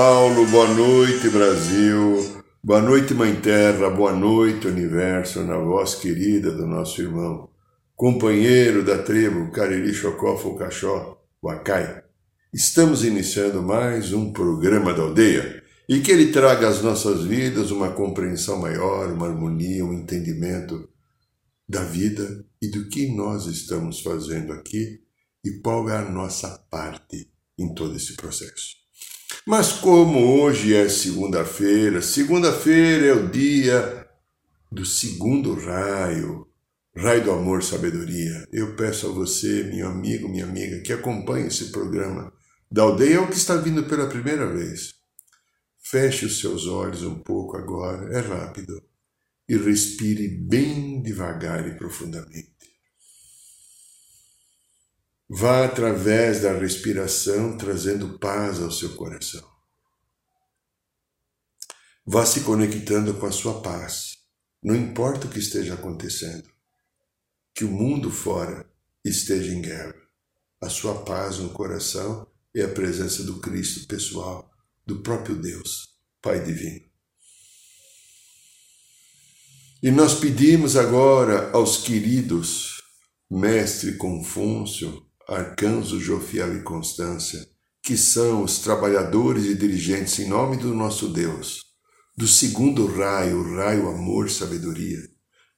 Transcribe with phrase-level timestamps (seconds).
[0.00, 6.68] Paulo, boa noite Brasil, boa noite Mãe Terra, boa noite Universo, na voz querida do
[6.68, 7.50] nosso irmão,
[7.96, 12.04] companheiro da tribo Cariri Chocó Fucachó, Wacai.
[12.54, 17.90] Estamos iniciando mais um programa da aldeia e que ele traga às nossas vidas uma
[17.90, 20.88] compreensão maior, uma harmonia, um entendimento
[21.68, 25.00] da vida e do que nós estamos fazendo aqui
[25.44, 28.87] e qual é a nossa parte em todo esse processo.
[29.48, 34.06] Mas como hoje é segunda-feira, segunda-feira é o dia
[34.70, 36.46] do segundo raio,
[36.94, 38.46] raio do amor, sabedoria.
[38.52, 42.30] Eu peço a você, meu amigo, minha amiga, que acompanhe esse programa
[42.70, 44.96] da aldeia ou que está vindo pela primeira vez.
[45.82, 48.82] Feche os seus olhos um pouco agora, é rápido,
[49.48, 52.57] e respire bem devagar e profundamente.
[55.30, 59.46] Vá através da respiração trazendo paz ao seu coração.
[62.06, 64.16] Vá se conectando com a sua paz.
[64.62, 66.48] Não importa o que esteja acontecendo,
[67.54, 68.66] que o mundo fora
[69.04, 69.94] esteja em guerra.
[70.60, 74.50] A sua paz no coração é a presença do Cristo pessoal,
[74.86, 75.90] do próprio Deus,
[76.22, 76.88] Pai Divino.
[79.82, 82.82] E nós pedimos agora aos queridos
[83.30, 87.46] Mestre Confúcio, Arcanjo Jofiel e Constância,
[87.82, 91.64] que são os trabalhadores e dirigentes em nome do nosso Deus,
[92.16, 94.98] do segundo raio, o raio amor sabedoria,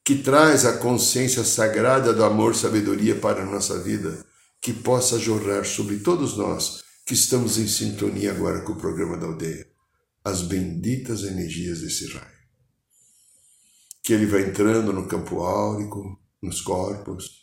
[0.05, 4.27] que traz a consciência sagrada do amor sabedoria para a nossa vida,
[4.61, 9.27] que possa jorrar sobre todos nós que estamos em sintonia agora com o programa da
[9.27, 9.69] aldeia,
[10.25, 12.41] as benditas energias desse raio.
[14.03, 17.40] Que ele vai entrando no campo áurico, nos corpos,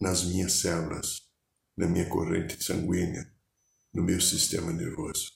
[0.00, 1.22] nas minhas células,
[1.76, 3.30] na minha corrente sanguínea,
[3.92, 5.32] no meu sistema nervoso.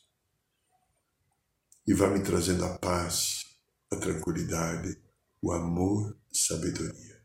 [1.87, 3.45] E vai me trazendo a paz,
[3.91, 4.97] a tranquilidade,
[5.43, 7.21] o amor sabedoria.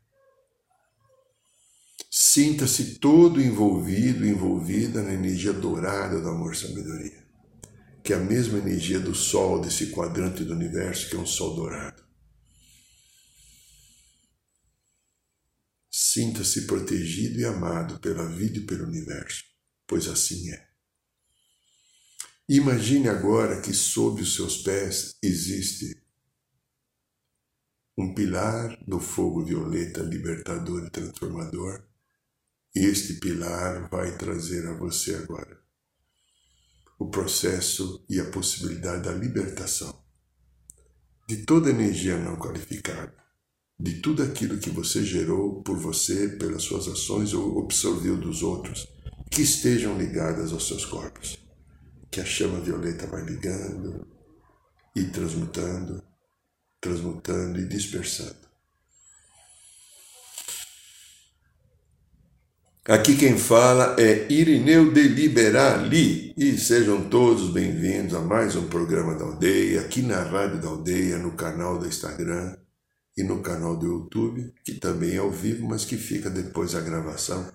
[2.09, 7.28] Sinta-se todo envolvido, envolvida na energia dourada do amor e sabedoria,
[8.02, 11.56] que é a mesma energia do Sol, desse quadrante do universo, que é um Sol
[11.56, 12.05] dourado.
[15.98, 19.46] Sinta-se protegido e amado pela vida e pelo universo,
[19.88, 20.68] pois assim é.
[22.50, 25.96] Imagine agora que sob os seus pés existe
[27.98, 31.88] um pilar do fogo violeta libertador e transformador,
[32.76, 35.64] e este pilar vai trazer a você agora
[37.00, 40.04] o processo e a possibilidade da libertação
[41.26, 43.25] de toda energia não qualificada
[43.78, 48.88] de tudo aquilo que você gerou por você, pelas suas ações ou absorveu dos outros,
[49.30, 51.38] que estejam ligadas aos seus corpos.
[52.09, 54.08] Que a chama violeta vai ligando
[54.96, 56.02] e transmutando,
[56.80, 58.46] transmutando e dispersando.
[62.88, 69.16] Aqui quem fala é Irineu de Liberali e sejam todos bem-vindos a mais um programa
[69.16, 72.56] da Aldeia, aqui na Rádio da Aldeia, no canal do Instagram
[73.18, 76.82] e no canal do YouTube, que também é ao vivo, mas que fica depois a
[76.82, 77.50] gravação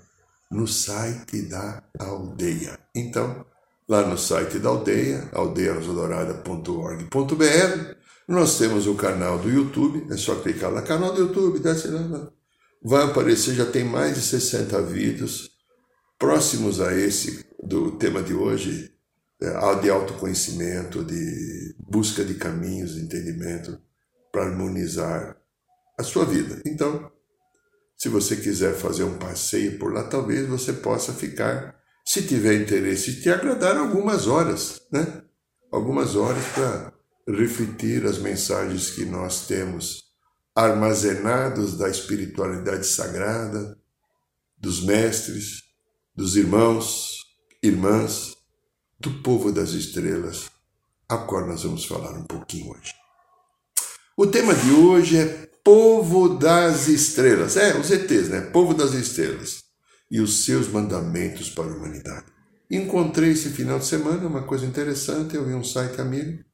[0.51, 2.79] no site da aldeia.
[2.95, 3.45] Então,
[3.89, 7.95] lá no site da aldeia, aldeiarosodorada.org.br,
[8.27, 12.31] nós temos o canal do YouTube, é só clicar lá, canal do YouTube, desce lá,
[12.83, 15.51] vai aparecer, já tem mais de 60 vídeos
[16.19, 18.95] próximos a esse do tema de hoje,
[19.43, 23.79] é, de autoconhecimento, de busca de caminhos, de entendimento
[24.31, 25.40] para harmonizar
[26.01, 26.61] a sua vida.
[26.67, 27.11] Então,
[27.97, 33.21] se você quiser fazer um passeio por lá, talvez você possa ficar, se tiver interesse,
[33.21, 35.23] te agradar algumas horas, né?
[35.71, 36.93] Algumas horas para
[37.29, 40.11] refletir as mensagens que nós temos
[40.55, 43.79] armazenados da espiritualidade sagrada,
[44.59, 45.63] dos mestres,
[46.15, 47.21] dos irmãos
[47.63, 48.37] irmãs
[48.99, 50.51] do povo das estrelas,
[51.09, 53.00] a qual nós vamos falar um pouquinho hoje.
[54.23, 55.25] O tema de hoje é
[55.65, 57.57] povo das estrelas.
[57.57, 58.43] É, os ETs, né?
[58.43, 59.65] Povo das estrelas.
[60.11, 62.27] E os seus mandamentos para a humanidade.
[62.71, 65.35] Encontrei esse final de semana uma coisa interessante.
[65.35, 66.45] Eu vi um site amigo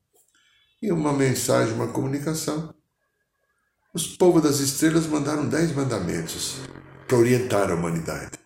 [0.81, 2.73] e uma mensagem, uma comunicação.
[3.93, 6.59] Os povos das estrelas mandaram dez mandamentos
[7.09, 8.39] para orientar a humanidade.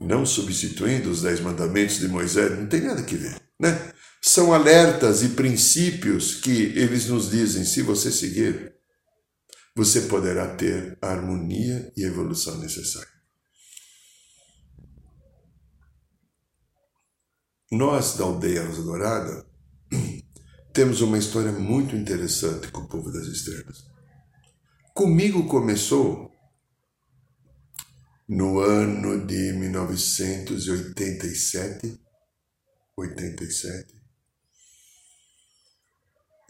[0.00, 3.92] Não substituindo os dez mandamentos de Moisés, não tem nada que ver, né?
[4.28, 8.74] São alertas e princípios que eles nos dizem: se você seguir,
[9.72, 13.14] você poderá ter a harmonia e a evolução necessária.
[17.70, 19.46] Nós, da aldeia Rosa Dourada,
[20.74, 23.86] temos uma história muito interessante com o povo das estrelas.
[24.92, 26.32] Comigo começou
[28.28, 31.96] no ano de 1987,
[32.96, 33.95] 87,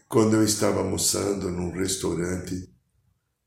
[0.09, 2.69] quando eu estava almoçando num restaurante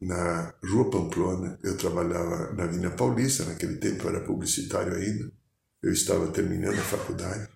[0.01, 1.59] na Rua Pamplona.
[1.62, 5.31] Eu trabalhava na Avenida Paulista, naquele tempo eu era publicitário ainda.
[5.83, 7.49] Eu estava terminando a faculdade.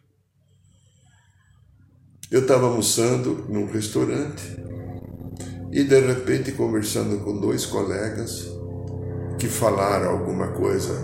[2.31, 4.43] Eu estava almoçando num restaurante
[5.71, 8.49] e de repente conversando com dois colegas
[9.39, 10.95] que falaram alguma coisa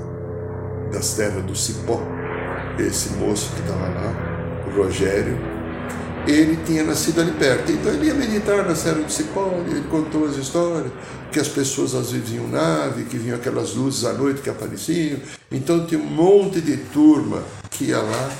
[0.90, 2.00] das terras do Cipó.
[2.78, 5.59] Esse moço que estava lá, Rogério,
[6.26, 7.72] ele tinha nascido ali perto.
[7.72, 10.92] Então ele ia meditar na Serra do Cipó, ele contou as histórias,
[11.32, 15.20] que as pessoas às vezes vinham nave, que vinham aquelas luzes à noite que apareciam.
[15.50, 18.32] Então tinha um monte de turma que ia lá,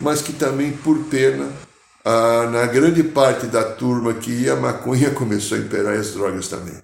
[0.00, 1.48] mas que também, por pena,
[2.04, 6.48] na grande parte da turma que ia, a maconha começou a imperar e as drogas
[6.48, 6.76] também.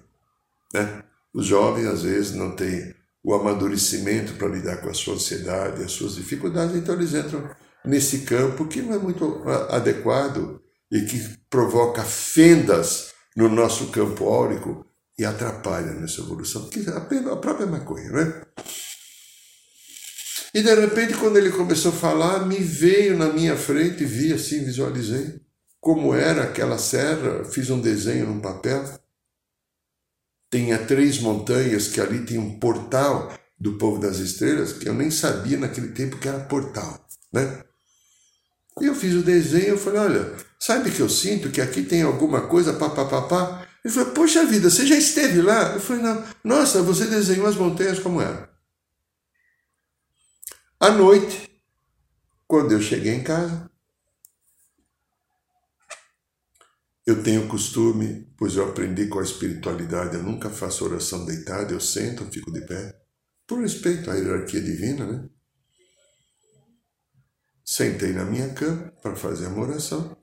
[0.73, 1.03] Né?
[1.33, 5.91] Os jovens, às vezes, não têm o amadurecimento para lidar com a sua ansiedade, as
[5.91, 7.49] suas dificuldades, então eles entram
[7.85, 10.61] nesse campo que não é muito adequado
[10.91, 14.85] e que provoca fendas no nosso campo áurico
[15.17, 18.41] e atrapalha nessa evolução, que é a própria maconha, né?
[20.53, 24.63] E de repente, quando ele começou a falar, me veio na minha frente, vi assim,
[24.63, 25.39] visualizei
[25.79, 28.83] como era aquela serra, fiz um desenho num papel.
[30.51, 35.11] Tinha três montanhas que ali tinha um portal do povo das estrelas, que eu nem
[35.11, 37.63] sabia naquele tempo que era portal, né?
[38.81, 42.01] E eu fiz o desenho, eu falei, olha, sabe que eu sinto que aqui tem
[42.01, 43.67] alguma coisa, papapá.
[43.83, 45.73] Ele falou, poxa vida, você já esteve lá?
[45.73, 46.23] Eu falei, não.
[46.43, 48.47] Nossa, você desenhou as montanhas como eram.
[50.79, 51.49] À noite,
[52.47, 53.69] quando eu cheguei em casa,
[57.05, 61.79] eu tenho costume, pois eu aprendi com a espiritualidade, eu nunca faço oração deitado, eu
[61.79, 62.95] sento, eu fico de pé,
[63.47, 65.29] por respeito à hierarquia divina, né?
[67.71, 70.17] Sentei na minha cama para fazer uma oração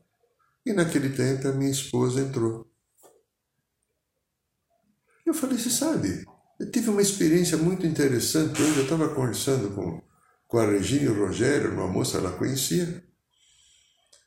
[0.67, 2.69] e naquele tempo a minha esposa entrou.
[5.25, 6.25] Eu falei, você sabe,
[6.59, 8.79] eu tive uma experiência muito interessante hoje.
[8.79, 10.03] Eu estava conversando com,
[10.49, 13.01] com a Regina e o Rogério, uma moça ela conhecia.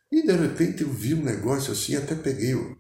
[0.10, 2.78] E de repente eu vi um negócio assim, até peguei o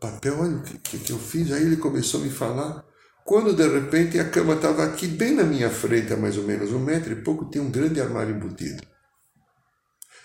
[0.00, 1.52] papel, olha o que, que, que eu fiz.
[1.52, 2.84] Aí ele começou a me falar.
[3.24, 6.72] Quando de repente a cama estava aqui, bem na minha frente, a mais ou menos
[6.72, 8.90] um metro e pouco, tinha um grande armário embutido.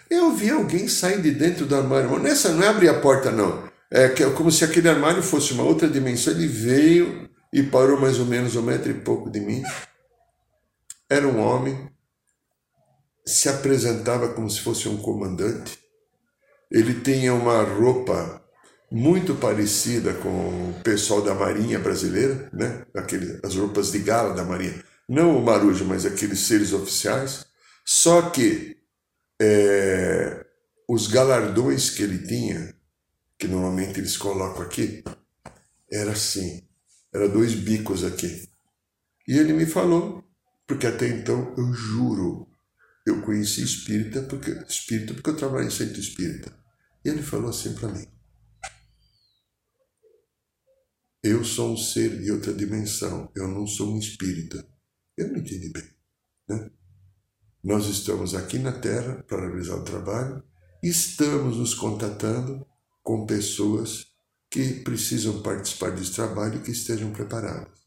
[0.10, 2.10] Eu vi alguém sair de dentro do armário.
[2.10, 3.68] Mas nessa não é abrir a porta, não.
[3.90, 6.34] É como se aquele armário fosse uma outra dimensão.
[6.34, 9.64] Ele veio e parou mais ou menos um metro e pouco de mim.
[11.10, 11.90] Era um homem,
[13.26, 15.80] se apresentava como se fosse um comandante.
[16.72, 18.42] Ele tinha uma roupa
[18.92, 22.86] muito parecida com o pessoal da Marinha brasileira, né?
[22.96, 24.84] Aquele, as roupas de gala da Marinha.
[25.08, 27.46] Não o marujo, mas aqueles seres oficiais.
[27.86, 28.77] Só que
[29.42, 30.46] é,
[30.88, 32.76] os galardões que ele tinha,
[33.38, 35.04] que normalmente eles colocam aqui,
[35.92, 36.68] era assim,
[37.14, 38.50] era dois bicos aqui.
[39.28, 40.24] E ele me falou,
[40.66, 42.48] porque até então eu juro,
[43.06, 46.54] eu conheci espírita porque espírita porque eu trabalho em centro espírita.
[47.06, 48.06] E ele falou assim para mim:
[51.24, 54.68] Eu sou um ser de outra dimensão, eu não sou um espírita.
[55.16, 55.90] Eu não entendi bem,
[56.50, 56.70] né?
[57.68, 60.42] Nós estamos aqui na Terra para realizar o trabalho,
[60.82, 62.66] estamos nos contatando
[63.04, 64.06] com pessoas
[64.50, 67.78] que precisam participar desse trabalho e que estejam preparadas.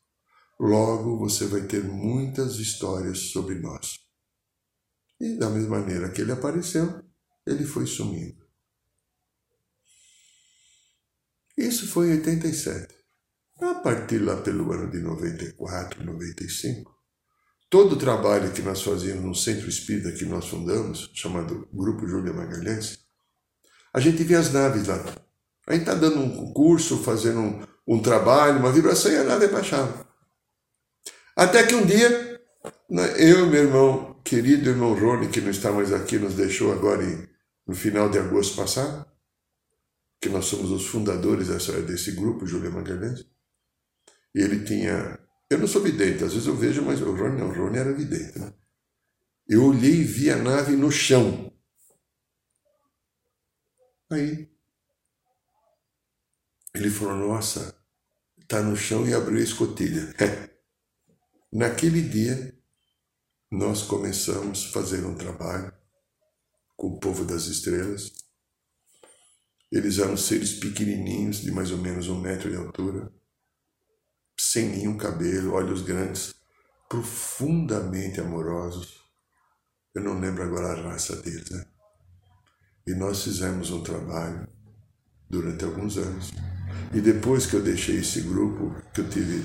[0.61, 4.01] Logo, você vai ter muitas histórias sobre nós.
[5.19, 7.03] E da mesma maneira que ele apareceu,
[7.47, 8.47] ele foi sumindo.
[11.57, 12.95] Isso foi em 87.
[13.63, 17.00] A partir lá pelo ano de 94, 95,
[17.71, 22.33] todo o trabalho que nós fazíamos no centro espírita que nós fundamos, chamado Grupo Júlia
[22.33, 22.99] Magalhães,
[23.95, 24.97] a gente via as naves lá.
[25.69, 29.47] A gente está dando um curso, fazendo um, um, trabalho, uma vibração, e a nave
[29.47, 30.05] baixava.
[31.37, 32.41] Até que um dia,
[32.89, 36.73] né, eu e meu irmão, querido irmão Rony, que não está mais aqui, nos deixou
[36.73, 37.29] agora em,
[37.67, 39.07] no final de agosto passado,
[40.21, 43.25] que nós somos os fundadores dessa, desse grupo, Júlia Magalhães,
[44.35, 45.19] ele tinha
[45.51, 47.93] eu não sou vidente, às vezes eu vejo, mas o Rony não, o Rony era
[47.93, 48.39] vidente.
[48.39, 48.55] Né?
[49.49, 51.53] Eu olhei e vi a nave no chão.
[54.09, 54.49] Aí
[56.73, 57.77] ele falou: Nossa,
[58.41, 60.15] está no chão e abriu a escotilha.
[61.53, 62.57] Naquele dia,
[63.51, 65.73] nós começamos a fazer um trabalho
[66.77, 68.13] com o povo das estrelas.
[69.73, 73.13] Eles eram seres pequenininhos, de mais ou menos um metro de altura
[74.41, 76.35] sem nenhum cabelo, olhos grandes,
[76.89, 79.01] profundamente amorosos.
[79.95, 81.67] Eu não lembro agora a raça deles, né?
[82.87, 84.49] E nós fizemos um trabalho
[85.29, 86.33] durante alguns anos.
[86.95, 89.45] E depois que eu deixei esse grupo, que eu tive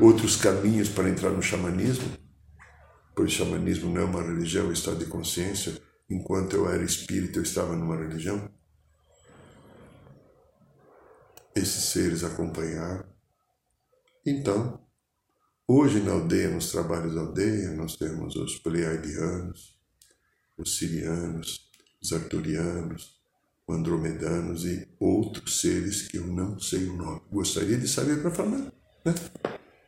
[0.00, 2.10] outros caminhos para entrar no xamanismo,
[3.14, 5.78] pois xamanismo não é uma religião, é um estado de consciência.
[6.08, 8.50] Enquanto eu era espírita, eu estava numa religião.
[11.54, 13.09] Esses seres acompanharam
[14.24, 14.80] então,
[15.66, 19.78] hoje na aldeia, nos trabalhos da aldeia, nós temos os pleiadianos,
[20.58, 21.70] os sirianos,
[22.02, 23.18] os arturianos,
[23.66, 27.22] os andromedanos e outros seres que eu não sei o nome.
[27.30, 28.72] Gostaria de saber para falar.
[29.04, 29.14] Né?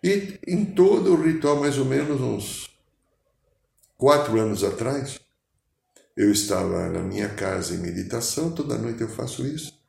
[0.02, 2.70] E em todo o ritual, mais ou menos uns
[3.96, 5.20] quatro anos atrás,
[6.16, 9.81] eu estava na minha casa em meditação, toda noite eu faço isso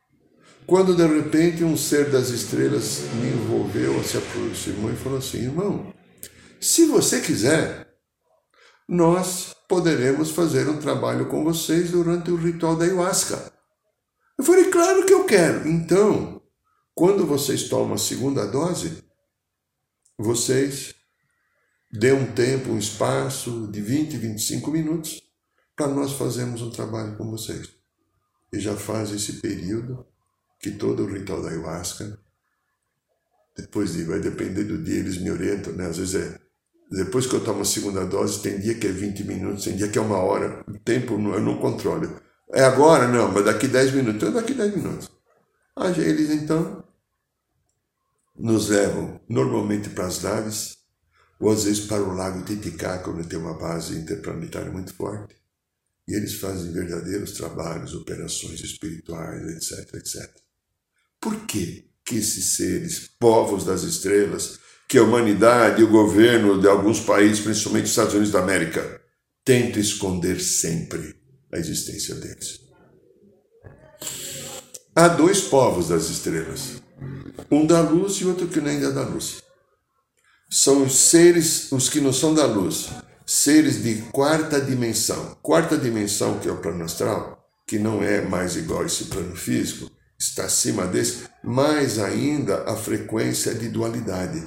[0.66, 5.92] quando de repente um ser das estrelas me envolveu, se aproximou e falou assim: irmão,
[6.60, 7.86] se você quiser,
[8.88, 13.52] nós poderemos fazer um trabalho com vocês durante o ritual da ayahuasca.
[14.38, 15.68] Eu falei: claro que eu quero.
[15.68, 16.40] Então,
[16.94, 19.04] quando vocês tomam a segunda dose,
[20.18, 20.94] vocês
[21.92, 25.22] dê um tempo, um espaço de 20, 25 minutos
[25.76, 27.68] para nós fazermos um trabalho com vocês.
[28.52, 30.06] E já faz esse período
[30.64, 32.18] que todo o ritual da ayahuasca,
[33.54, 35.88] depois de, vai depender do dia, eles me orientam, né?
[35.88, 36.40] Às vezes é,
[36.90, 39.88] depois que eu tomo a segunda dose, tem dia que é 20 minutos, tem dia
[39.88, 42.18] que é uma hora, o tempo eu não controlo.
[42.50, 43.06] É agora?
[43.06, 45.10] Não, mas daqui 10 minutos, então daqui 10 minutos.
[45.76, 46.82] Ah, eles então
[48.34, 50.78] nos levam normalmente para as naves,
[51.38, 55.36] ou às vezes para o lago Titicaca, onde tem uma base interplanetária muito forte.
[56.08, 60.43] E eles fazem verdadeiros trabalhos, operações espirituais, etc, etc.
[61.24, 66.68] Por que, que esses seres, povos das estrelas, que a humanidade e o governo de
[66.68, 69.00] alguns países, principalmente os Estados Unidos da América,
[69.42, 71.16] tentam esconder sempre
[71.50, 72.60] a existência deles?
[74.94, 76.82] Há dois povos das estrelas,
[77.50, 79.42] um da luz e outro que nem é da luz.
[80.50, 82.90] São os seres, os que não são da luz,
[83.24, 85.38] seres de quarta dimensão.
[85.40, 89.34] Quarta dimensão, que é o plano astral, que não é mais igual a esse plano
[89.34, 94.46] físico, está acima desse, mais ainda a frequência de dualidade.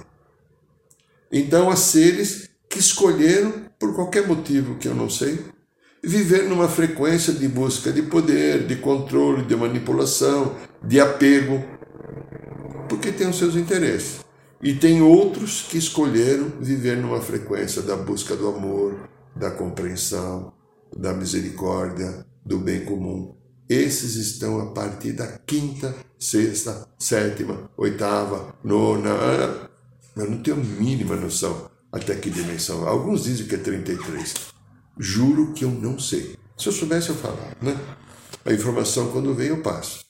[1.32, 5.40] Então, há seres que escolheram, por qualquer motivo que eu não sei,
[6.04, 11.64] viver numa frequência de busca de poder, de controle, de manipulação, de apego,
[12.88, 14.26] porque tem os seus interesses.
[14.62, 20.52] E tem outros que escolheram viver numa frequência da busca do amor, da compreensão,
[20.96, 23.37] da misericórdia, do bem comum.
[23.70, 29.70] Esses estão a partir da quinta, sexta, sétima, oitava, nona.
[30.16, 32.88] Eu não tenho a mínima noção até que dimensão.
[32.88, 34.34] Alguns dizem que é 33.
[34.98, 36.38] Juro que eu não sei.
[36.58, 37.76] Se eu soubesse, eu falava, né?
[38.46, 40.06] A informação, quando vem, eu passo.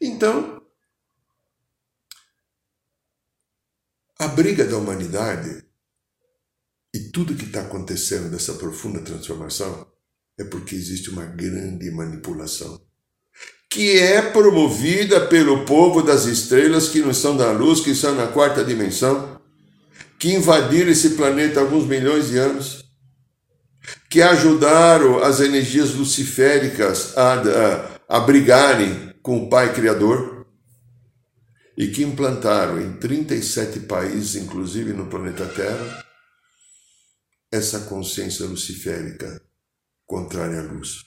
[0.00, 0.62] Então,
[4.18, 5.64] a briga da humanidade
[6.94, 9.86] e tudo que está acontecendo nessa profunda transformação
[10.38, 12.80] é porque existe uma grande manipulação
[13.70, 18.26] que é promovida pelo povo das estrelas que não são da luz, que estão na
[18.26, 19.40] quarta dimensão,
[20.18, 22.84] que invadiram esse planeta há alguns milhões de anos,
[24.10, 27.34] que ajudaram as energias luciféricas a,
[28.08, 30.46] a, a brigarem com o Pai Criador
[31.76, 36.04] e que implantaram em 37 países, inclusive no planeta Terra,
[37.52, 39.40] essa consciência luciférica
[40.08, 41.04] contrária à luz.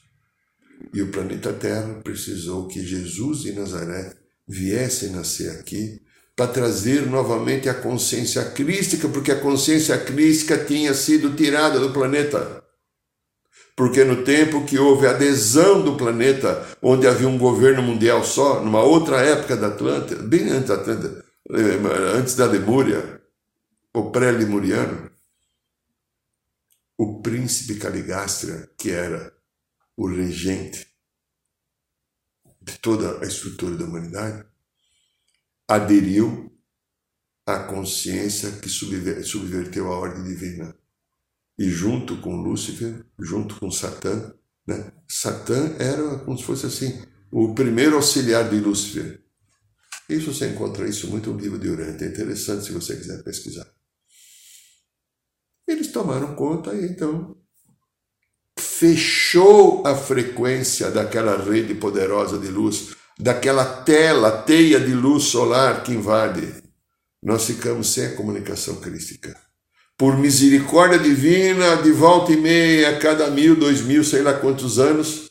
[0.93, 4.13] E o planeta Terra precisou que Jesus de Nazaré
[4.47, 6.01] viesse nascer aqui
[6.35, 12.63] para trazer novamente a consciência crística, porque a consciência crística tinha sido tirada do planeta.
[13.75, 18.81] Porque no tempo que houve adesão do planeta, onde havia um governo mundial só, numa
[18.81, 23.21] outra época da Atlântida, bem antes da Atlântida, eh, antes da Lemúria,
[23.93, 25.10] o pré-lemuriano,
[27.01, 29.35] o príncipe Caligástra, que era
[29.97, 30.85] o regente
[32.61, 34.45] de toda a estrutura da humanidade,
[35.67, 36.55] aderiu
[37.43, 40.77] à consciência que subverteu a ordem divina.
[41.57, 44.35] E junto com Lúcifer, junto com Satã,
[44.67, 44.91] né?
[45.07, 49.23] Satã era como se fosse assim, o primeiro auxiliar de Lúcifer.
[50.07, 52.05] Isso você encontra isso muito no livro de Urântia.
[52.05, 53.80] É interessante se você quiser pesquisar.
[55.67, 57.35] Eles tomaram conta e então
[58.59, 65.91] fechou a frequência daquela rede poderosa de luz, daquela tela, teia de luz solar que
[65.91, 66.61] invade.
[67.21, 69.39] Nós ficamos sem a comunicação crística.
[69.95, 74.79] Por misericórdia divina, de volta e meia, a cada mil, dois mil, sei lá quantos
[74.79, 75.29] anos,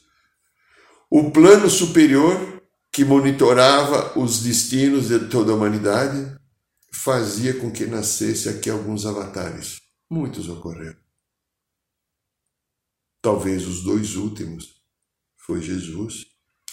[1.10, 6.36] o plano superior que monitorava os destinos de toda a humanidade
[6.92, 9.79] fazia com que nascesse aqui alguns avatares.
[10.12, 10.98] Muitos ocorreram.
[13.22, 14.82] Talvez os dois últimos
[15.36, 16.26] foi Jesus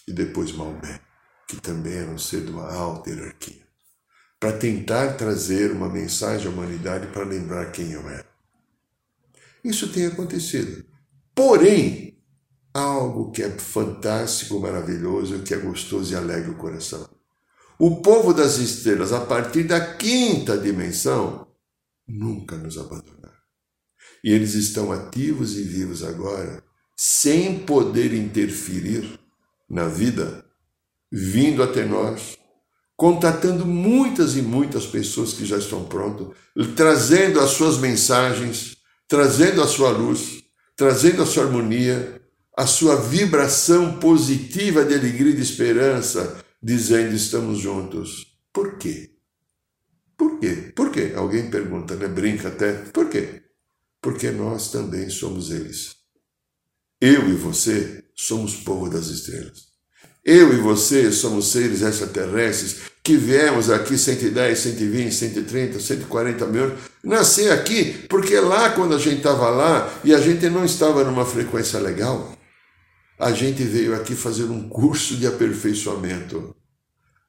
[0.08, 1.00] e depois Maomé,
[1.48, 3.68] que também era um ser de uma alta hierarquia,
[4.40, 8.28] para tentar trazer uma mensagem à humanidade para lembrar quem eu era.
[9.64, 10.84] Isso tem acontecido.
[11.36, 12.20] Porém,
[12.74, 17.08] algo que é fantástico, maravilhoso, que é gostoso e alegra o coração.
[17.78, 21.48] O povo das estrelas, a partir da quinta dimensão,
[22.08, 23.17] nunca nos abandonou.
[24.28, 26.62] E eles estão ativos e vivos agora,
[26.98, 29.18] sem poder interferir
[29.70, 30.44] na vida,
[31.10, 32.38] vindo até nós,
[32.94, 36.28] contatando muitas e muitas pessoas que já estão prontas,
[36.76, 38.76] trazendo as suas mensagens,
[39.08, 40.44] trazendo a sua luz,
[40.76, 42.22] trazendo a sua harmonia,
[42.58, 48.38] a sua vibração positiva de alegria e de esperança, dizendo estamos juntos.
[48.52, 49.10] Por quê?
[50.18, 50.74] Por quê?
[50.76, 51.14] Por quê?
[51.16, 52.10] Alguém pergunta, né?
[52.10, 52.74] Brinca até.
[52.74, 53.47] Por quê?
[54.02, 55.96] Porque nós também somos eles.
[57.00, 59.68] Eu e você somos povo das estrelas.
[60.26, 66.80] Eu e você somos seres extraterrestres que viemos aqui 110, 120, 130, 140 mil anos,
[67.02, 71.26] nascer aqui, porque lá quando a gente estava lá e a gente não estava numa
[71.26, 72.38] frequência legal,
[73.18, 76.54] a gente veio aqui fazer um curso de aperfeiçoamento.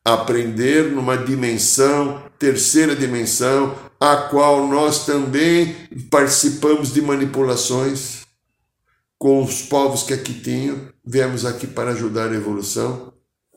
[0.05, 5.75] Aprender numa dimensão, terceira dimensão, a qual nós também
[6.11, 8.27] participamos de manipulações
[9.19, 10.89] com os povos que aqui tinham.
[11.05, 13.13] Viemos aqui para ajudar a evolução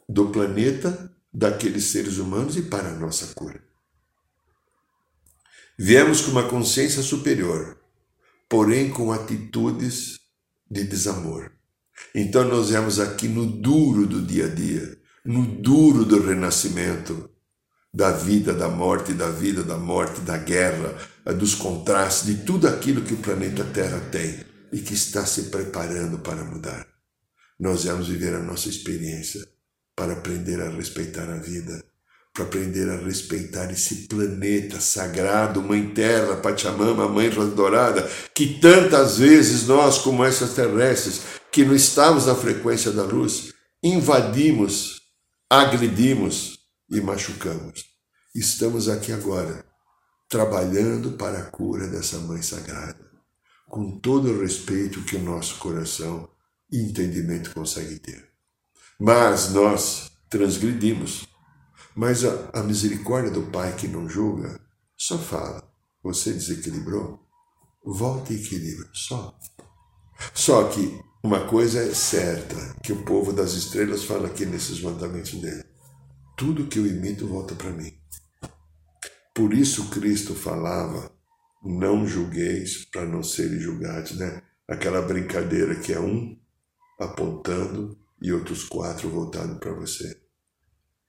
[0.10, 3.62] do planeta, daqueles seres humanos e para a nossa cura.
[5.78, 7.78] Viemos com uma consciência superior,
[8.50, 10.20] porém com atitudes
[10.70, 11.52] de desamor.
[12.14, 17.30] Então nós viemos aqui no duro do dia a dia, no duro do renascimento,
[17.94, 22.68] da vida, da morte, da vida, da morte, da guerra, eh, dos contrastes, de tudo
[22.68, 24.40] aquilo que o planeta Terra tem
[24.72, 26.88] e que está se preparando para mudar.
[27.60, 29.46] Nós vamos viver a nossa experiência
[29.96, 31.84] para aprender a respeitar a vida,
[32.34, 39.68] para aprender a respeitar esse planeta sagrado, Mãe Terra, Pachamama, Mãe Dourada, que tantas vezes
[39.68, 43.54] nós, como essas terrestres, que não estamos na frequência da luz,
[43.84, 45.01] invadimos,
[45.52, 46.60] agredimos,
[46.90, 47.84] e machucamos.
[48.34, 49.66] Estamos aqui agora,
[50.30, 53.12] trabalhando para a cura dessa Mãe Sagrada,
[53.68, 56.30] com todo o respeito que o nosso coração
[56.72, 58.30] e entendimento consegue ter.
[58.98, 61.28] Mas nós transgredimos.
[61.94, 64.58] Mas a, a misericórdia do Pai que não julga
[64.96, 65.70] só fala:
[66.02, 67.20] você desequilibrou?
[67.84, 69.38] Volta e equilibra, só.
[70.34, 75.34] Só que uma coisa é certa, que o povo das estrelas fala aqui nesses mandamentos
[75.40, 75.72] dele
[76.42, 77.94] tudo que eu imito volta para mim.
[79.32, 81.12] Por isso Cristo falava:
[81.64, 84.42] não julgueis para não serem julgados, né?
[84.68, 86.36] Aquela brincadeira que é um
[87.00, 90.20] apontando e outros quatro voltando para você.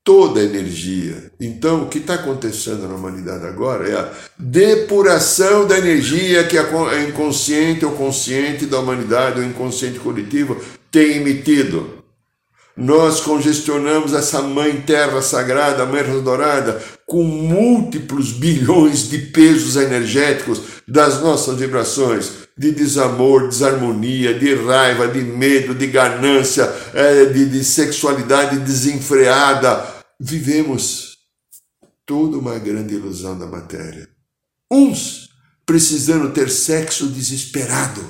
[0.05, 1.31] Toda a energia.
[1.41, 7.03] Então, o que está acontecendo na humanidade agora é a depuração da energia que a
[7.09, 10.61] inconsciente ou consciente da humanidade, ou inconsciente coletivo,
[10.91, 12.03] tem emitido.
[12.77, 21.21] Nós congestionamos essa mãe terra sagrada, mãe dourada, com múltiplos bilhões de pesos energéticos das
[21.21, 28.59] nossas vibrações, de desamor, desarmonia, de raiva, de medo, de ganância, é, de, de sexualidade
[28.61, 29.85] desenfreada.
[30.21, 31.17] Vivemos
[32.07, 34.09] toda uma grande ilusão da matéria.
[34.71, 35.31] Uns
[35.65, 38.03] precisando ter sexo desesperado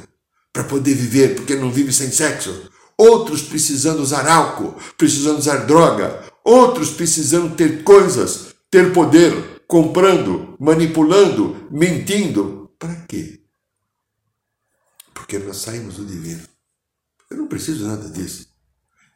[0.52, 2.70] para poder viver, porque não vive sem sexo.
[2.98, 6.22] Outros precisando usar álcool, precisando usar droga.
[6.44, 12.70] Outros precisando ter coisas, ter poder, comprando, manipulando, mentindo.
[12.78, 13.41] Para quê?
[15.32, 16.42] Porque nós saímos do divino.
[17.30, 18.48] Eu não preciso nada disso.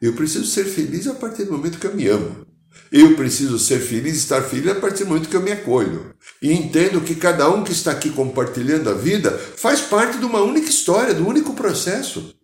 [0.01, 2.43] Eu preciso ser feliz a partir do momento que eu me amo.
[2.91, 6.15] Eu preciso ser feliz, estar feliz a partir do momento que eu me acolho.
[6.41, 10.41] E entendo que cada um que está aqui compartilhando a vida faz parte de uma
[10.41, 12.35] única história, do único processo.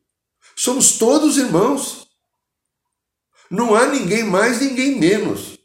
[0.55, 2.05] Somos todos irmãos.
[3.49, 5.57] Não há ninguém mais, ninguém menos.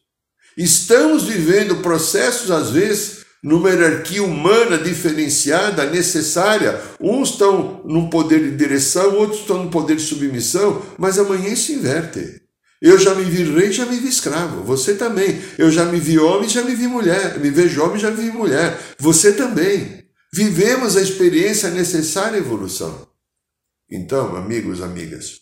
[0.57, 6.81] Estamos vivendo processos, às vezes, numa hierarquia humana diferenciada, necessária.
[7.01, 11.74] Uns estão num poder de direção, outros estão num poder de submissão, mas amanhã se
[11.74, 12.42] inverte.
[12.81, 14.62] Eu já me vi rei, já me vi escravo.
[14.62, 15.40] Você também.
[15.59, 17.38] Eu já me vi homem, já me vi mulher.
[17.40, 18.79] Me vejo homem, já me vi mulher.
[18.98, 20.07] Você também.
[20.33, 23.09] Vivemos a experiência necessária à evolução.
[23.90, 25.40] Então, amigos, amigas,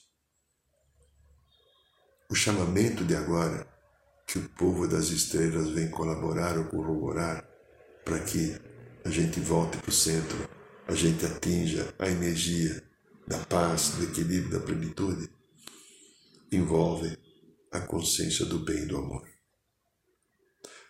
[2.31, 3.67] o chamamento de agora
[4.27, 7.45] que o povo das estrelas vem colaborar ou corroborar
[8.07, 8.55] para que
[9.05, 10.39] a gente volte para o centro,
[10.87, 12.81] a gente atinja a energia
[13.27, 15.29] da paz, do equilíbrio, da plenitude,
[16.53, 17.19] envolve
[17.73, 19.27] a consciência do bem e do amor.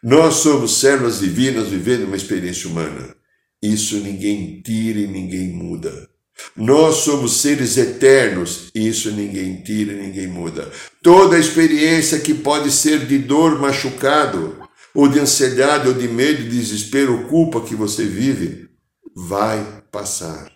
[0.02, 3.16] Nós somos células divinas vivendo uma experiência humana.
[3.62, 6.10] Isso ninguém tira e ninguém muda.
[6.54, 10.70] Nós somos seres eternos, isso ninguém tira e ninguém muda.
[11.02, 14.65] Toda experiência que pode ser de dor, machucado,
[14.96, 18.70] ou de ansiedade, ou de medo, desespero, culpa que você vive,
[19.14, 20.50] vai passar.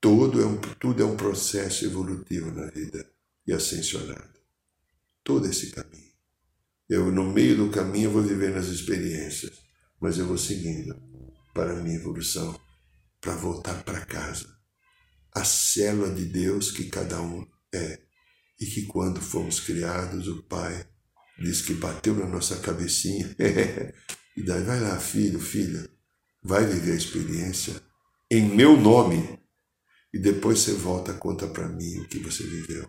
[0.00, 3.06] Tudo é um, tudo é um processo evolutivo na vida
[3.46, 4.40] e ascensionado.
[5.22, 6.14] Todo esse caminho.
[6.88, 9.52] Eu, no meio do caminho, vou vivendo as experiências,
[10.00, 10.96] mas eu vou seguindo
[11.52, 12.58] para a minha evolução,
[13.20, 14.54] para voltar para casa
[15.34, 18.00] a célula de Deus que cada um é.
[18.58, 20.86] E que quando fomos criados, o Pai
[21.38, 23.34] diz que bateu na nossa cabecinha.
[24.36, 25.88] e daí, vai lá, filho, filha,
[26.42, 27.74] vai viver a experiência
[28.30, 29.38] em meu nome.
[30.12, 32.88] E depois você volta conta para mim o que você viveu.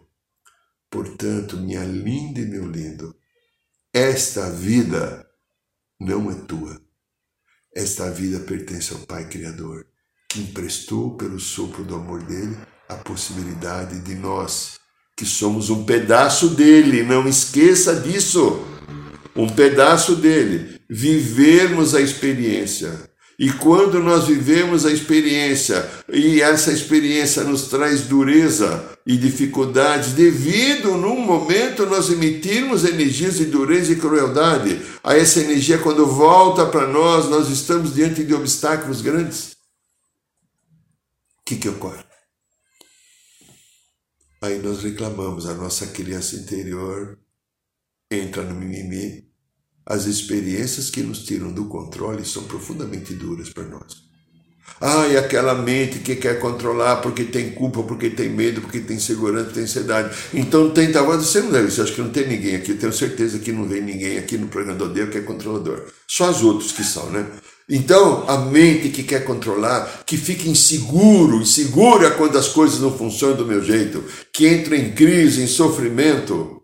[0.89, 3.15] Portanto, minha linda e meu lindo,
[3.91, 5.27] esta vida
[5.99, 6.81] não é tua.
[7.73, 9.88] Esta vida pertence ao Pai Criador
[10.39, 12.58] emprestou pelo sopro do amor dele
[12.89, 14.79] a possibilidade de nós,
[15.15, 18.65] que somos um pedaço dele, não esqueça disso.
[19.36, 23.10] Um pedaço dele, vivermos a experiência.
[23.38, 30.95] E quando nós vivemos a experiência, e essa experiência nos traz dureza e dificuldades, devido
[30.95, 36.88] num momento nós emitirmos energias de dureza e crueldade, a essa energia, quando volta para
[36.88, 39.56] nós, nós estamos diante de obstáculos grandes
[41.45, 42.04] que, que ocorre?
[44.45, 47.17] Aí nós reclamamos, a nossa criança interior
[48.12, 49.25] entra no mimimi.
[49.84, 54.05] As experiências que nos tiram do controle são profundamente duras para nós.
[54.79, 58.99] Ah, e aquela mente que quer controlar porque tem culpa, porque tem medo, porque tem
[58.99, 60.15] segurança, tem ansiedade.
[60.34, 61.01] Então tenta.
[61.01, 62.75] Você não deve, você acha que não tem ninguém aqui.
[62.75, 65.86] Tenho certeza que não vem ninguém aqui no programa do Deus que é controlador.
[66.08, 67.25] Só os outros que são, né?
[67.67, 73.38] Então, a mente que quer controlar, que fica inseguro, insegura quando as coisas não funcionam
[73.38, 76.62] do meu jeito, que entra em crise, em sofrimento.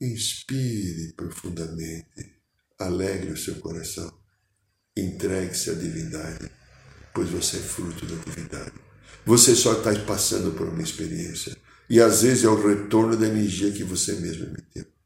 [0.00, 2.36] Inspire profundamente,
[2.80, 4.12] alegre o seu coração,
[4.96, 6.50] entregue-se à divindade,
[7.14, 8.74] pois você é fruto da divindade.
[9.24, 11.56] Você só está passando por uma experiência,
[11.88, 14.97] e às vezes é o retorno da energia que você mesmo emitiu.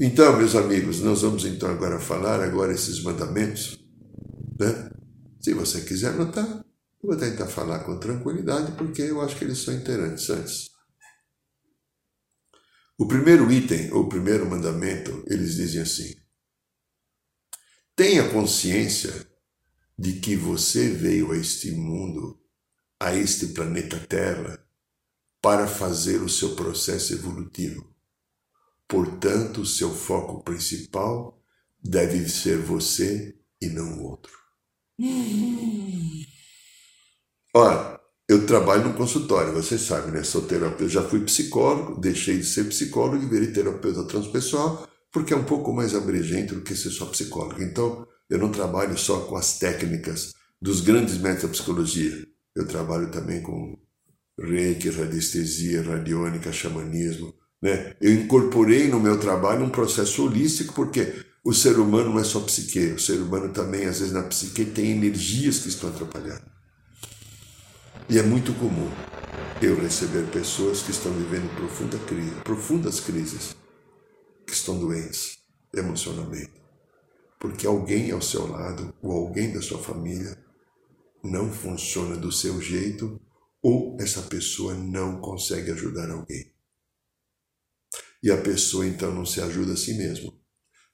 [0.00, 3.84] Então, meus amigos, nós vamos então agora falar agora esses mandamentos,
[4.56, 4.90] né?
[5.40, 6.46] Se você quiser anotar,
[7.02, 10.70] eu vou tentar falar com tranquilidade, porque eu acho que eles são interessantes.
[12.96, 16.14] O primeiro item, ou o primeiro mandamento, eles dizem assim:
[17.96, 19.28] Tenha consciência
[19.98, 22.40] de que você veio a este mundo,
[23.00, 24.64] a este planeta Terra,
[25.42, 27.97] para fazer o seu processo evolutivo.
[28.88, 31.38] Portanto, seu foco principal
[31.82, 34.32] deve ser você e não o outro.
[37.54, 40.22] Olha, eu trabalho no consultório, você sabe, né?
[40.22, 45.36] Sou terapeuta, já fui psicólogo, deixei de ser psicólogo e virei terapeuta transpessoal, porque é
[45.36, 47.62] um pouco mais abrangente do que ser só psicólogo.
[47.62, 52.26] Então, eu não trabalho só com as técnicas dos grandes métodos da psicologia.
[52.54, 53.78] Eu trabalho também com
[54.38, 57.96] reiki, radiestesia, radiônica, xamanismo, Né?
[58.00, 62.40] Eu incorporei no meu trabalho um processo holístico, porque o ser humano não é só
[62.40, 66.44] psique, o ser humano também, às vezes, na psique tem energias que estão atrapalhando.
[68.08, 68.90] E é muito comum
[69.60, 73.56] eu receber pessoas que estão vivendo profunda crise, profundas crises,
[74.46, 75.38] que estão doentes
[75.74, 76.52] emocionalmente,
[77.40, 80.38] porque alguém ao seu lado ou alguém da sua família
[81.22, 83.20] não funciona do seu jeito
[83.60, 86.57] ou essa pessoa não consegue ajudar alguém.
[88.22, 90.32] E a pessoa então não se ajuda a si mesma,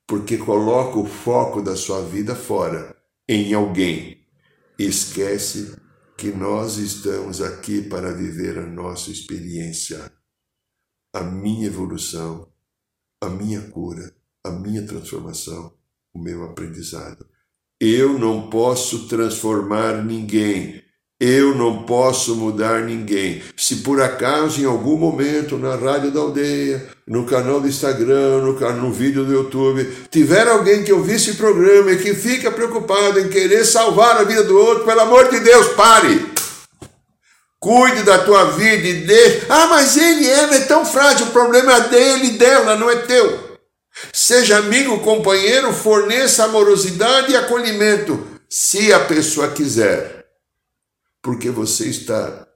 [0.06, 2.94] porque coloca o foco da sua vida fora,
[3.26, 4.26] em alguém,
[4.78, 5.74] esquece
[6.16, 10.12] que nós estamos aqui para viver a nossa experiência,
[11.12, 12.52] a minha evolução,
[13.22, 15.74] a minha cura, a minha transformação,
[16.12, 17.26] o meu aprendizado.
[17.80, 20.83] Eu não posso transformar ninguém,
[21.20, 23.42] eu não posso mudar ninguém.
[23.56, 28.72] Se por acaso, em algum momento, na rádio da aldeia, no canal do Instagram, no,
[28.72, 33.28] no vídeo do YouTube, tiver alguém que ouvisse esse programa e que fica preocupado em
[33.28, 36.34] querer salvar a vida do outro, pelo amor de Deus, pare!
[37.60, 39.46] Cuide da tua vida e deixe.
[39.48, 42.96] Ah, mas ele, ela é tão frágil, o problema é dele e dela, não é
[42.96, 43.56] teu.
[44.12, 50.23] Seja amigo, companheiro, forneça amorosidade e acolhimento, se a pessoa quiser
[51.24, 52.46] porque você está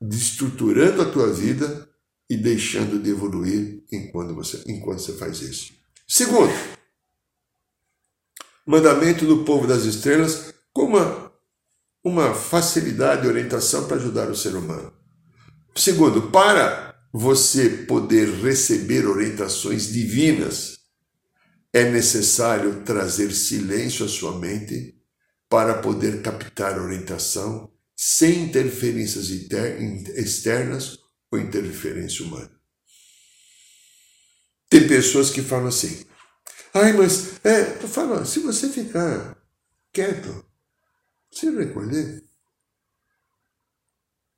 [0.00, 1.88] destruturando a tua vida
[2.30, 5.72] e deixando de evoluir enquanto você, enquanto você faz isso.
[6.06, 6.52] Segundo,
[8.64, 11.32] mandamento do povo das estrelas com uma,
[12.04, 14.92] uma facilidade de orientação para ajudar o ser humano.
[15.74, 20.78] Segundo, para você poder receber orientações divinas,
[21.72, 24.94] é necessário trazer silêncio à sua mente
[25.48, 30.98] para poder captar orientação sem interferências externas
[31.30, 32.50] ou interferência humana.
[34.68, 36.06] Tem pessoas que falam assim,
[36.72, 39.36] ai, mas é, eu falo, se você ficar
[39.92, 40.44] quieto,
[41.30, 42.24] se recolher,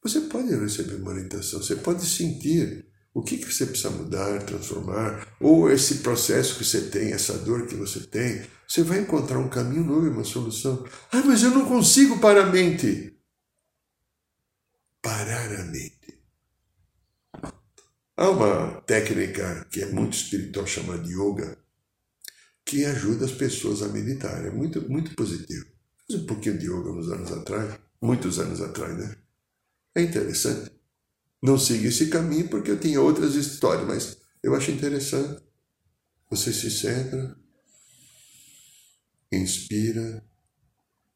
[0.03, 5.37] você pode receber uma orientação, você pode sentir o que, que você precisa mudar, transformar,
[5.41, 9.49] ou esse processo que você tem, essa dor que você tem, você vai encontrar um
[9.49, 10.85] caminho novo, uma solução.
[11.13, 13.14] Ah, mas eu não consigo parar a mente
[15.05, 16.19] parar a mente.
[18.17, 21.59] Há uma técnica que é muito espiritual chamada yoga,
[22.65, 24.47] que ajuda as pessoas a meditar.
[24.47, 25.67] É muito, muito positivo.
[26.07, 29.15] Fiz um pouquinho de yoga uns anos atrás, muitos anos atrás, né?
[29.95, 30.73] É interessante.
[31.43, 35.43] Não siga esse caminho porque eu tinha outras histórias, mas eu acho interessante.
[36.31, 37.37] Você se centra,
[39.31, 40.25] inspira,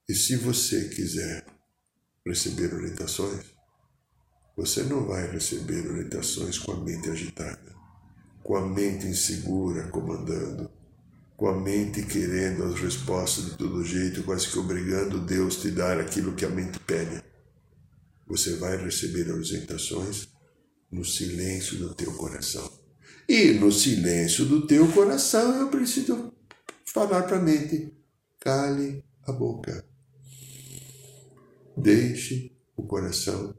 [0.07, 1.47] e se você quiser
[2.27, 3.58] receber orientações,
[4.59, 7.77] você não vai receber orientações com a mente agitada,
[8.43, 10.69] com a mente insegura comandando,
[11.37, 15.71] com a mente querendo as respostas de todo jeito, quase que obrigando Deus a te
[15.71, 17.23] dar aquilo que a mente pede.
[18.27, 20.27] Você vai receber orientações
[20.91, 22.69] no silêncio do teu coração.
[23.29, 26.33] E no silêncio do teu coração eu preciso
[26.85, 27.97] falar para a mente:
[28.41, 29.87] cale a boca.
[31.77, 33.55] Deixe o coração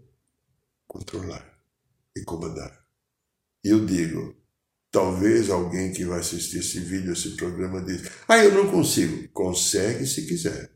[0.89, 1.45] controlar
[2.17, 2.77] e comandar.
[3.63, 4.35] E eu digo,
[4.91, 9.29] talvez alguém que vai assistir esse vídeo, esse programa, diz, ah, eu não consigo.
[9.29, 10.71] Consegue se quiser.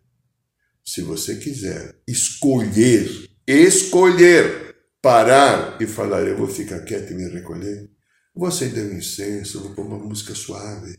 [0.85, 7.89] Se você quiser escolher, escolher, parar e falar, eu vou ficar quieto e me recolher,
[8.35, 10.97] vou acender um incenso, vou pôr uma música suave,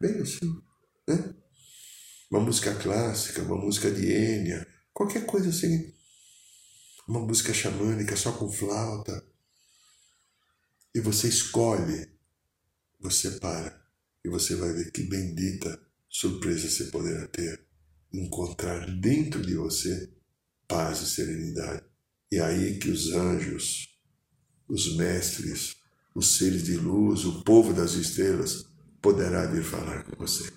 [0.00, 0.54] bem assim,
[1.08, 1.34] né?
[2.30, 5.92] Uma música clássica, uma música de Enya, qualquer coisa assim
[7.10, 9.24] uma música xamânica só com flauta,
[10.94, 12.08] e você escolhe,
[13.00, 13.84] você para,
[14.24, 17.66] e você vai ver que bendita surpresa você poderá ter.
[18.12, 20.08] Encontrar dentro de você
[20.68, 21.82] paz e serenidade.
[22.30, 23.88] E aí que os anjos,
[24.68, 25.76] os mestres,
[26.14, 28.66] os seres de luz, o povo das estrelas
[29.02, 30.48] poderá vir falar com você.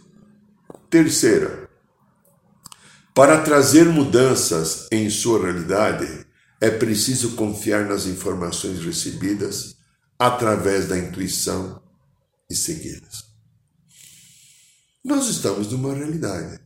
[0.90, 1.70] Terceira,
[3.14, 6.23] para trazer mudanças em sua realidade,
[6.64, 9.76] é preciso confiar nas informações recebidas
[10.18, 11.82] através da intuição
[12.50, 13.26] e segui-las.
[15.04, 16.62] Nós estamos numa realidade.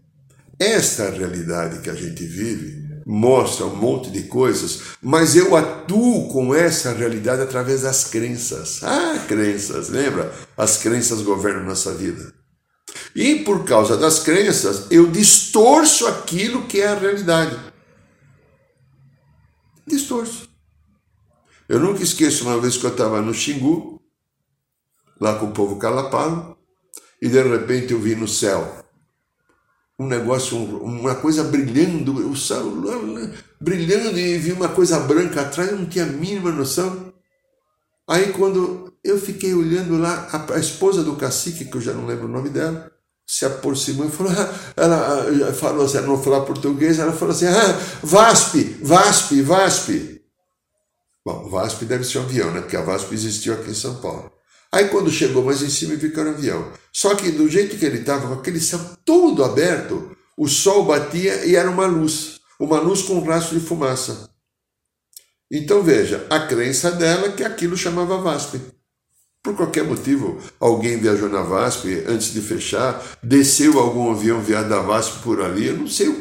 [0.60, 6.54] Esta realidade que a gente vive mostra um monte de coisas, mas eu atuo com
[6.54, 8.84] essa realidade através das crenças.
[8.84, 10.32] Ah, crenças, lembra?
[10.56, 12.36] As crenças governam nossa vida.
[13.16, 17.58] E por causa das crenças, eu distorço aquilo que é a realidade
[19.88, 20.50] distorço.
[21.67, 24.02] Eu nunca esqueço uma vez que eu estava no Xingu
[25.19, 26.58] lá com o povo calapalo,
[27.21, 28.86] e de repente eu vi no céu
[30.00, 32.63] um negócio, uma coisa brilhando, o céu
[33.60, 37.12] brilhando e vi uma coisa branca atrás, eu não tinha a mínima noção.
[38.08, 42.26] Aí quando eu fiquei olhando lá, a, esposa do cacique, que eu já não lembro
[42.26, 42.91] o nome dela,
[43.28, 47.80] se aproximou e falou, ah, ela falou assim, não falar português, ela falou assim, ah,
[48.02, 50.22] VASP, VASP, VASP.
[51.26, 52.62] Bom, VASP deve ser um avião, né?
[52.62, 54.32] Porque a VASP existiu aqui em São Paulo.
[54.72, 56.72] Aí quando chegou mais em cima, viu um avião.
[56.94, 61.46] Só que do jeito que ele estava, com aquele céu todo aberto, o sol batia
[61.46, 62.40] e era uma luz.
[62.58, 64.30] Uma luz com um rastro de fumaça.
[65.52, 68.62] Então veja, a crença dela é que aquilo chamava VASP.
[69.48, 74.82] Por qualquer motivo, alguém viajou na VASP antes de fechar, desceu algum avião viado da
[74.82, 76.14] VASP por ali, eu não sei,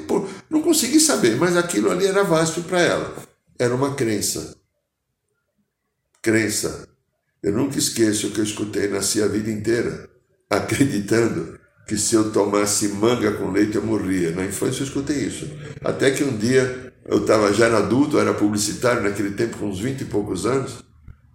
[0.48, 3.16] não consegui saber, mas aquilo ali era VASP para ela.
[3.58, 4.56] Era uma crença.
[6.22, 6.86] Crença.
[7.42, 10.08] Eu nunca esqueço o que eu escutei, nasci a vida inteira,
[10.48, 11.58] acreditando
[11.88, 14.30] que se eu tomasse manga com leite eu morria.
[14.30, 15.50] Na infância eu escutei isso.
[15.82, 20.02] Até que um dia eu estava já adulto, era publicitário naquele tempo, com uns 20
[20.02, 20.85] e poucos anos.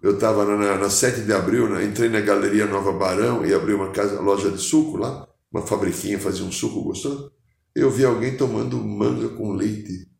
[0.02, 3.72] Eu estava na, na 7 de abril, né, entrei na Galeria Nova Barão e abri
[3.72, 7.30] uma casa, loja de suco lá, uma fabriquinha, fazia um suco gostoso.
[7.74, 10.10] Eu vi alguém tomando manga com leite.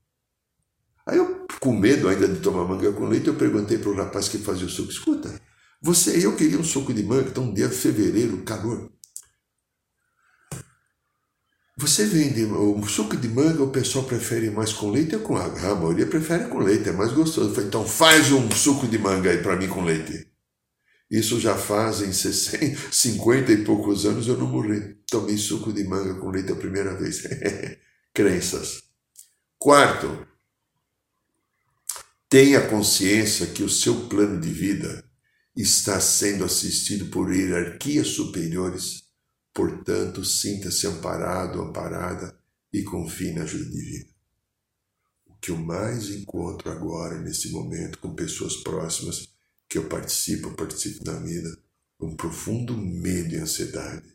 [1.04, 4.28] Aí eu, com medo ainda de tomar manga com leite, eu perguntei para o rapaz
[4.28, 5.40] que fazia o suco: escuta,
[5.82, 8.88] você, eu queria um suco de manga, então dia fevereiro, calor.
[11.82, 15.72] Você vende o suco de manga, o pessoal prefere mais com leite ou com água?
[15.72, 17.52] A maioria prefere com leite, é mais gostoso.
[17.52, 20.28] Falei, então faz um suco de manga aí para mim com leite.
[21.10, 24.94] Isso já fazem 60, 50 e poucos anos eu não morri.
[25.10, 27.24] Tomei suco de manga com leite a primeira vez.
[28.14, 28.84] Crenças.
[29.58, 30.24] Quarto,
[32.28, 35.04] tenha consciência que o seu plano de vida
[35.56, 39.01] está sendo assistido por hierarquias superiores
[39.54, 42.38] Portanto, sinta-se amparado, amparada
[42.72, 44.08] e confie na ajuda divina.
[45.26, 49.28] O que eu mais encontro agora, nesse momento, com pessoas próximas
[49.68, 51.58] que eu participo, participo da vida,
[52.00, 54.08] um profundo medo e ansiedade.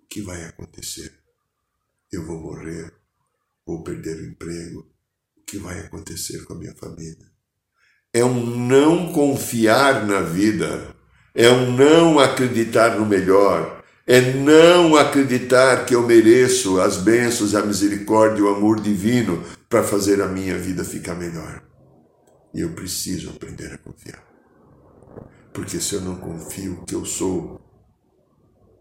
[0.00, 1.12] O que vai acontecer?
[2.10, 2.92] Eu vou morrer?
[3.64, 4.90] Vou perder o emprego?
[5.36, 7.30] O que vai acontecer com a minha família?
[8.12, 10.96] É um não confiar na vida,
[11.34, 13.75] é um não acreditar no melhor,
[14.06, 20.22] é não acreditar que eu mereço as bênçãos, a misericórdia o amor divino para fazer
[20.22, 21.62] a minha vida ficar melhor.
[22.54, 24.24] E eu preciso aprender a confiar.
[25.52, 27.60] Porque se eu não confio que eu sou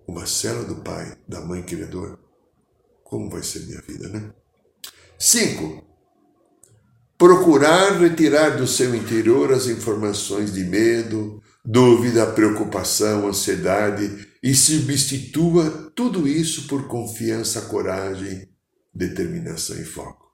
[0.08, 2.20] uma célula do Pai, da Mãe Criador,
[3.04, 4.32] como vai ser minha vida, né?
[5.18, 5.84] Cinco,
[7.18, 16.28] procurar retirar do seu interior as informações de medo, dúvida, preocupação, ansiedade e substitua tudo
[16.28, 18.48] isso por confiança, coragem,
[18.94, 20.32] determinação e foco.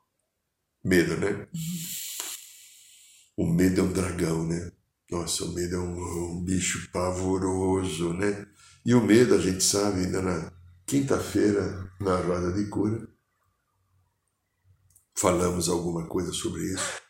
[0.84, 1.48] Medo, né?
[3.38, 4.70] O medo é um dragão, né?
[5.10, 8.46] Nossa, o medo é um, um bicho pavoroso, né?
[8.86, 10.52] E o medo, a gente sabe, ainda na
[10.86, 13.08] quinta-feira, na roda de cura,
[15.16, 17.02] falamos alguma coisa sobre isso.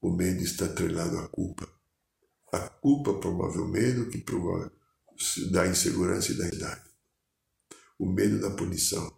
[0.00, 1.68] O medo está atrelado à culpa.
[2.50, 4.70] A culpa promove o medo, que promove
[5.50, 6.88] da insegurança e da idade.
[7.98, 9.12] O medo da punição,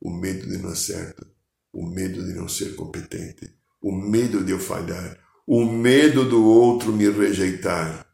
[0.00, 1.26] o medo de não acertar,
[1.72, 6.92] o medo de não ser competente, o medo de eu falhar, o medo do outro
[6.92, 8.06] me rejeitar.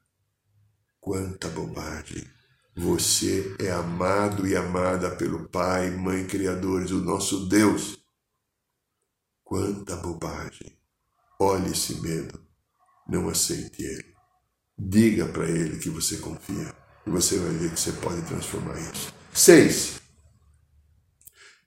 [1.00, 2.24] Quanta bobagem!
[2.76, 7.98] Você é amado e amada pelo Pai, Mãe, Criadores, o nosso Deus.
[9.42, 10.78] Quanta bobagem!
[11.38, 12.40] Olhe esse medo,
[13.08, 14.14] não aceite ele.
[14.78, 16.79] Diga para ele que você confia.
[17.06, 19.12] E você vai ver que você pode transformar isso.
[19.32, 20.00] Seis.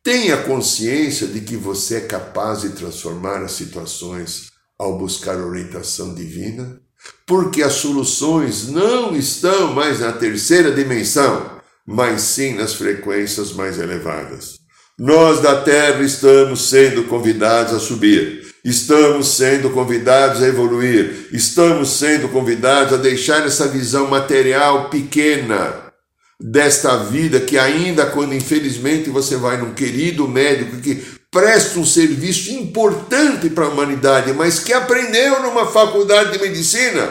[0.04, 6.82] Tenha consciência de que você é capaz de transformar as situações ao buscar orientação divina,
[7.26, 14.60] porque as soluções não estão mais na terceira dimensão, mas sim nas frequências mais elevadas.
[15.00, 18.43] Nós da Terra estamos sendo convidados a subir.
[18.64, 25.92] Estamos sendo convidados a evoluir, estamos sendo convidados a deixar essa visão material pequena
[26.40, 32.52] desta vida que ainda quando infelizmente você vai num querido médico que presta um serviço
[32.52, 37.10] importante para a humanidade, mas que aprendeu numa faculdade de medicina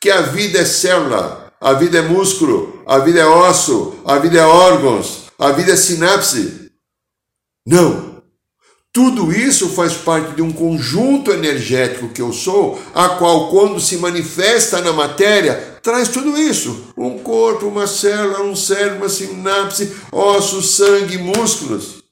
[0.00, 4.38] que a vida é célula, a vida é músculo, a vida é osso, a vida
[4.38, 6.70] é órgãos, a vida é sinapse.
[7.66, 8.13] Não,
[8.94, 13.96] tudo isso faz parte de um conjunto energético que eu sou, a qual, quando se
[13.96, 20.76] manifesta na matéria, traz tudo isso: um corpo, uma célula, um cérebro, uma sinapse, ossos,
[20.76, 22.04] sangue, músculos.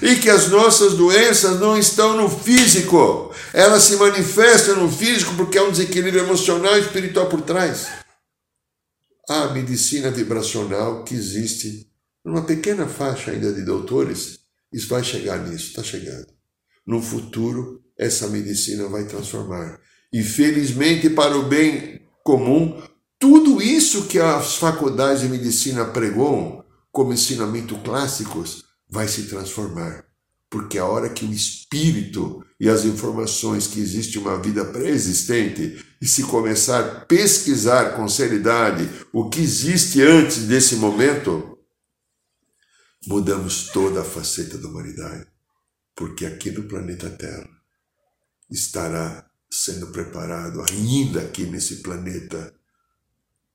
[0.00, 5.58] E que as nossas doenças não estão no físico, elas se manifestam no físico porque
[5.58, 7.88] há um desequilíbrio emocional e espiritual por trás.
[9.28, 11.90] A medicina vibracional que existe
[12.24, 14.41] numa pequena faixa ainda de doutores,
[14.72, 16.26] isso vai chegar nisso, está chegando.
[16.86, 19.80] No futuro, essa medicina vai transformar.
[20.12, 22.82] E felizmente, para o bem comum,
[23.18, 30.04] tudo isso que as faculdades de medicina pregam como ensinamento clássicos vai se transformar.
[30.50, 36.06] Porque a hora que o espírito e as informações que existe uma vida pré-existente e
[36.06, 41.51] se começar a pesquisar com seriedade o que existe antes desse momento,
[43.06, 45.26] mudamos toda a faceta da humanidade.
[45.94, 47.48] Porque aqui no planeta Terra
[48.50, 52.54] estará sendo preparado ainda aqui nesse planeta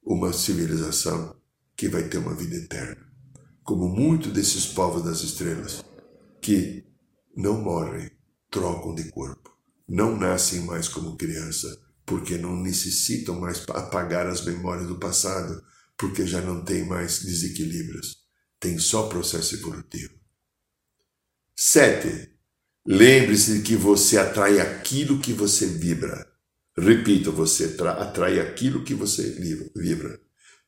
[0.03, 1.35] uma civilização
[1.75, 3.07] que vai ter uma vida eterna
[3.67, 5.83] como muitos desses povos das estrelas,
[6.41, 6.85] que
[7.35, 8.09] não morrem,
[8.49, 9.51] trocam de corpo,
[9.85, 15.61] não nascem mais como criança, porque não necessitam mais apagar as memórias do passado,
[15.97, 18.25] porque já não tem mais desequilíbrios,
[18.59, 20.13] tem só processo evolutivo.
[21.55, 22.31] Sete,
[22.85, 26.27] lembre-se de que você atrai aquilo que você vibra.
[26.77, 29.23] Repito, você atrai aquilo que você
[29.75, 30.19] vibra.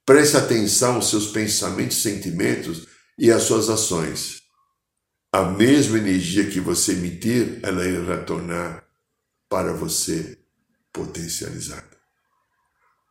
[0.06, 2.88] Preste atenção aos seus pensamentos, sentimentos
[3.18, 4.42] e às suas ações.
[5.32, 8.84] A mesma energia que você emitir, ela irá retornar
[9.48, 10.40] para você
[10.92, 12.00] potencializada.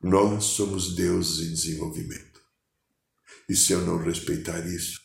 [0.03, 2.28] Nós somos deuses em desenvolvimento.
[3.49, 5.01] E se eu não respeitar isso,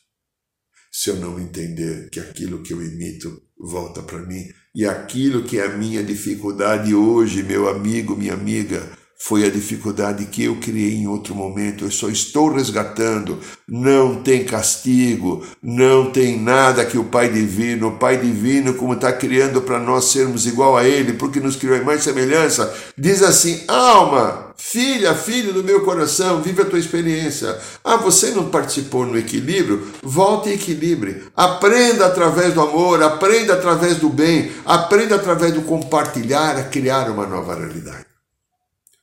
[0.92, 5.58] se eu não entender que aquilo que eu emito volta para mim, e aquilo que
[5.58, 10.96] é a minha dificuldade hoje, meu amigo, minha amiga, foi a dificuldade que eu criei
[10.96, 11.86] em outro momento.
[11.86, 13.40] Eu só estou resgatando.
[13.66, 19.14] Não tem castigo, não tem nada que o Pai Divino, o Pai Divino, como está
[19.14, 23.64] criando para nós sermos igual a Ele, porque nos criou em mais semelhança, diz assim:
[23.66, 27.58] alma, filha, filho do meu coração, vive a tua experiência.
[27.82, 29.88] Ah, você não participou no equilíbrio?
[30.04, 31.24] Volte e equilibre.
[31.34, 37.26] Aprenda através do amor, aprenda através do bem, aprenda através do compartilhar a criar uma
[37.26, 38.13] nova realidade.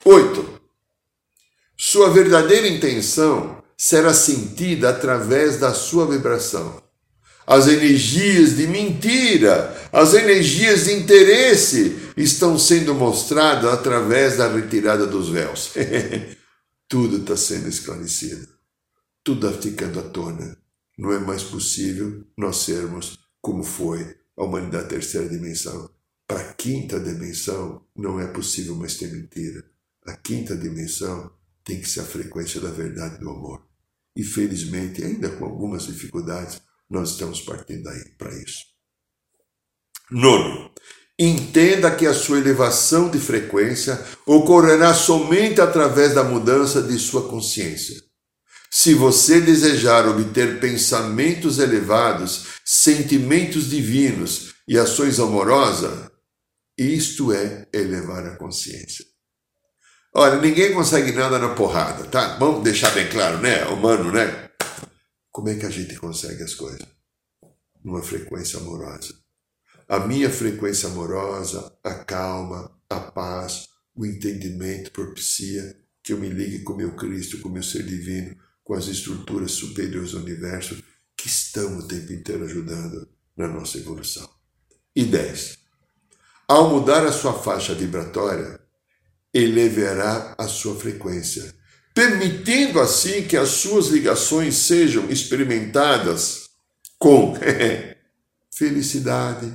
[0.05, 0.61] 8.
[1.77, 6.83] Sua verdadeira intenção será sentida através da sua vibração.
[7.47, 15.29] As energias de mentira, as energias de interesse estão sendo mostradas através da retirada dos
[15.29, 15.73] véus.
[16.89, 18.49] Tudo está sendo esclarecido.
[19.25, 20.57] Tudo está ficando à tona.
[20.97, 25.91] Não é mais possível nós sermos como foi a humanidade terceira dimensão.
[26.27, 29.70] Para a quinta dimensão, não é possível mais ter mentira.
[30.07, 31.31] A quinta dimensão
[31.65, 33.67] tem que ser a frequência da verdade do amor.
[34.17, 38.65] E felizmente, ainda com algumas dificuldades, nós estamos partindo daí para isso.
[40.11, 40.73] Nono,
[41.19, 48.03] entenda que a sua elevação de frequência ocorrerá somente através da mudança de sua consciência.
[48.71, 56.09] Se você desejar obter pensamentos elevados, sentimentos divinos e ações amorosas,
[56.79, 59.05] isto é elevar a consciência.
[60.13, 62.37] Olha, ninguém consegue nada na porrada, tá?
[62.37, 63.65] Vamos deixar bem claro, né?
[63.67, 64.51] Humano, né?
[65.31, 66.85] Como é que a gente consegue as coisas?
[67.85, 69.15] Numa frequência amorosa.
[69.89, 76.65] A minha frequência amorosa, a calma, a paz, o entendimento propicia que eu me ligue
[76.65, 80.83] com meu Cristo, com meu ser divino, com as estruturas superiores do universo
[81.17, 84.29] que estão o tempo inteiro ajudando na nossa evolução.
[84.95, 85.59] E 10.
[86.49, 88.61] Ao mudar a sua faixa vibratória,
[89.33, 91.55] elevará a sua frequência,
[91.95, 96.51] permitindo assim que as suas ligações sejam experimentadas
[96.99, 97.35] com
[98.53, 99.53] felicidade,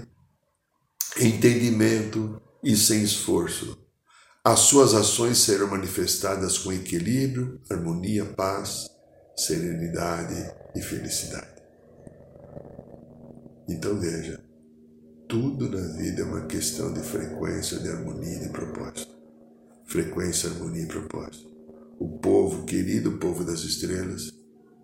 [1.20, 3.78] entendimento e sem esforço.
[4.44, 8.88] As suas ações serão manifestadas com equilíbrio, harmonia, paz,
[9.36, 11.56] serenidade e felicidade.
[13.68, 14.40] Então veja,
[15.28, 19.15] tudo na vida é uma questão de frequência, de harmonia e de propósito
[19.86, 21.50] frequência, harmonia e propósito.
[22.00, 24.34] O povo, querido povo das estrelas,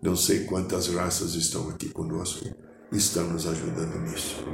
[0.02, 2.46] não sei quantas raças estão aqui conosco,
[2.92, 4.46] estão nos ajudando nisso.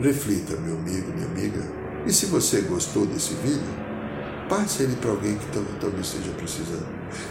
[0.00, 1.62] Reflita, meu amigo, minha amiga,
[2.06, 3.62] e se você gostou desse vídeo,
[4.48, 5.46] passe ele para alguém que
[5.80, 6.86] talvez esteja precisando.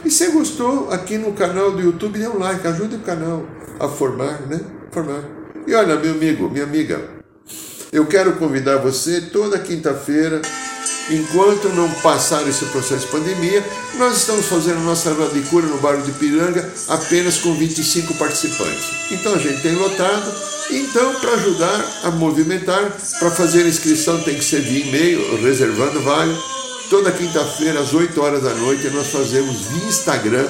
[0.05, 3.45] E se gostou, aqui no canal do YouTube, dê um like, ajude o canal
[3.80, 4.59] a formar, né?
[4.91, 5.24] Formar.
[5.68, 7.01] E olha, meu amigo, minha amiga,
[7.91, 10.41] eu quero convidar você toda quinta-feira
[11.10, 13.66] enquanto não passar esse processo de pandemia,
[13.98, 18.86] nós estamos fazendo nossa roda de cura no bairro de Piranga apenas com 25 participantes.
[19.12, 20.54] Então a gente tem lotado.
[20.72, 26.02] Então, para ajudar a movimentar, para fazer a inscrição tem que ser via e-mail, reservando
[26.02, 26.36] vale.
[26.90, 30.48] Toda quinta-feira, às 8 horas da noite, nós fazemos via Instagram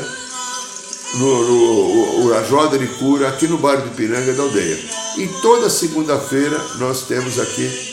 [1.15, 4.79] no, no, a Roda de Cura aqui no bairro de Piranga da Aldeia.
[5.17, 7.92] E toda segunda-feira nós temos aqui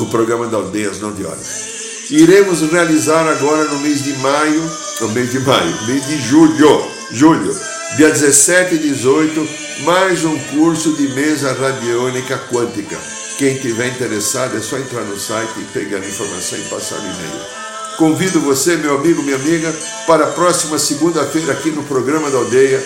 [0.00, 1.70] o programa da aldeia às 9 horas.
[2.10, 4.70] Iremos realizar agora no mês de maio,
[5.00, 7.56] no mês de maio, mês de julho, julho,
[7.96, 9.48] dia 17 e 18,
[9.84, 12.96] mais um curso de mesa radiônica quântica.
[13.38, 16.98] Quem tiver interessado é só entrar no site e pegar a informação e passar o
[16.98, 17.60] e-mail.
[17.96, 19.72] Convido você, meu amigo, minha amiga,
[20.06, 22.84] para a próxima segunda-feira aqui no programa da aldeia.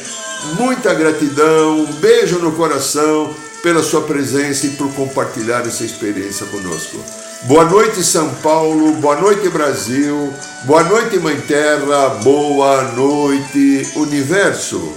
[0.58, 3.34] Muita gratidão, um beijo no coração
[3.64, 6.98] pela sua presença e por compartilhar essa experiência conosco.
[7.44, 8.92] Boa noite, São Paulo.
[8.96, 10.30] Boa noite, Brasil.
[10.66, 12.10] Boa noite, Mãe Terra.
[12.22, 14.92] Boa noite, Universo.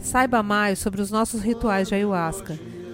[0.00, 2.58] Saiba mais sobre os nossos rituais de ayahuasca